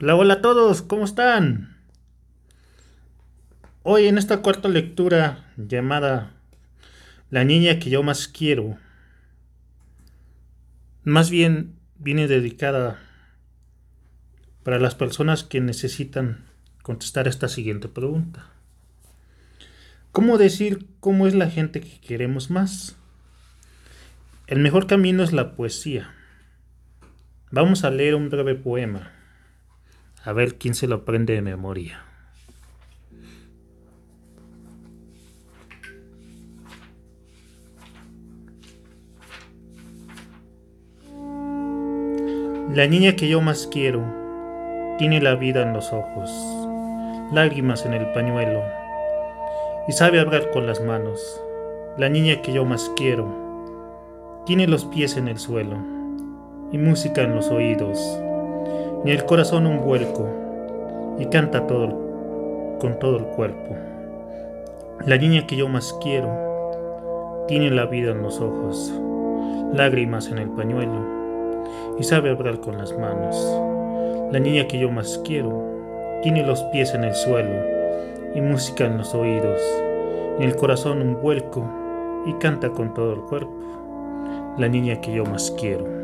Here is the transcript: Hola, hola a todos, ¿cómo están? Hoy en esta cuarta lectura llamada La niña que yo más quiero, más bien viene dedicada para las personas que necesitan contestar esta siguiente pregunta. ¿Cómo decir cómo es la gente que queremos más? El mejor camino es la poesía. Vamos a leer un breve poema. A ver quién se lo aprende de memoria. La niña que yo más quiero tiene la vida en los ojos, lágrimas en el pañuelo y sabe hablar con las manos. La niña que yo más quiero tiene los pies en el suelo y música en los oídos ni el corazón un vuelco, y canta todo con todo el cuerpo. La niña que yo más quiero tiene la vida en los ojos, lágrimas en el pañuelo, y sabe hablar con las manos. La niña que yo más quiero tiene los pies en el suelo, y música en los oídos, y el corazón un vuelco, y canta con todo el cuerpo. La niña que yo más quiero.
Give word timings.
Hola, 0.00 0.16
hola 0.16 0.34
a 0.34 0.42
todos, 0.42 0.82
¿cómo 0.82 1.04
están? 1.04 1.76
Hoy 3.84 4.06
en 4.08 4.18
esta 4.18 4.42
cuarta 4.42 4.68
lectura 4.68 5.52
llamada 5.56 6.32
La 7.30 7.44
niña 7.44 7.78
que 7.78 7.88
yo 7.88 8.02
más 8.02 8.26
quiero, 8.26 8.78
más 11.04 11.30
bien 11.30 11.76
viene 11.98 12.26
dedicada 12.26 12.98
para 14.64 14.80
las 14.80 14.96
personas 14.96 15.44
que 15.44 15.60
necesitan 15.60 16.46
contestar 16.82 17.28
esta 17.28 17.46
siguiente 17.46 17.88
pregunta. 17.88 18.46
¿Cómo 20.10 20.36
decir 20.36 20.86
cómo 20.98 21.28
es 21.28 21.34
la 21.34 21.48
gente 21.48 21.80
que 21.80 22.00
queremos 22.00 22.50
más? 22.50 22.96
El 24.48 24.58
mejor 24.58 24.88
camino 24.88 25.22
es 25.22 25.32
la 25.32 25.54
poesía. 25.54 26.12
Vamos 27.52 27.84
a 27.84 27.90
leer 27.90 28.16
un 28.16 28.30
breve 28.30 28.56
poema. 28.56 29.21
A 30.24 30.32
ver 30.32 30.54
quién 30.56 30.74
se 30.74 30.86
lo 30.86 30.96
aprende 30.96 31.34
de 31.34 31.42
memoria. 31.42 32.04
La 42.72 42.86
niña 42.86 43.16
que 43.16 43.28
yo 43.28 43.40
más 43.40 43.66
quiero 43.66 44.02
tiene 44.96 45.20
la 45.20 45.34
vida 45.34 45.62
en 45.62 45.72
los 45.72 45.92
ojos, 45.92 46.30
lágrimas 47.32 47.84
en 47.84 47.92
el 47.92 48.06
pañuelo 48.12 48.62
y 49.88 49.92
sabe 49.92 50.20
hablar 50.20 50.50
con 50.52 50.66
las 50.66 50.80
manos. 50.80 51.42
La 51.98 52.08
niña 52.08 52.40
que 52.42 52.52
yo 52.52 52.64
más 52.64 52.92
quiero 52.96 53.26
tiene 54.46 54.68
los 54.68 54.84
pies 54.84 55.16
en 55.16 55.26
el 55.26 55.38
suelo 55.38 55.76
y 56.70 56.78
música 56.78 57.22
en 57.22 57.34
los 57.34 57.50
oídos 57.50 57.98
ni 59.04 59.10
el 59.10 59.24
corazón 59.24 59.66
un 59.66 59.84
vuelco, 59.84 60.28
y 61.18 61.26
canta 61.26 61.66
todo 61.66 61.88
con 62.80 62.98
todo 62.98 63.16
el 63.16 63.24
cuerpo. 63.24 63.76
La 65.04 65.16
niña 65.16 65.46
que 65.46 65.56
yo 65.56 65.68
más 65.68 65.92
quiero 66.00 67.44
tiene 67.48 67.70
la 67.70 67.86
vida 67.86 68.12
en 68.12 68.22
los 68.22 68.40
ojos, 68.40 68.92
lágrimas 69.72 70.30
en 70.30 70.38
el 70.38 70.50
pañuelo, 70.50 71.04
y 71.98 72.04
sabe 72.04 72.30
hablar 72.30 72.60
con 72.60 72.78
las 72.78 72.96
manos. 72.96 73.36
La 74.30 74.38
niña 74.38 74.68
que 74.68 74.78
yo 74.78 74.90
más 74.90 75.20
quiero 75.24 76.20
tiene 76.22 76.46
los 76.46 76.62
pies 76.64 76.94
en 76.94 77.04
el 77.04 77.14
suelo, 77.14 77.60
y 78.34 78.40
música 78.40 78.86
en 78.86 78.98
los 78.98 79.14
oídos, 79.14 79.60
y 80.38 80.44
el 80.44 80.54
corazón 80.56 81.02
un 81.02 81.20
vuelco, 81.20 81.64
y 82.24 82.34
canta 82.34 82.70
con 82.70 82.94
todo 82.94 83.14
el 83.14 83.20
cuerpo. 83.22 83.52
La 84.58 84.68
niña 84.68 85.00
que 85.00 85.12
yo 85.12 85.24
más 85.24 85.50
quiero. 85.58 86.01